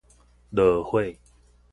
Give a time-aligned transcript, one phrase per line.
[0.49, 1.19] 落血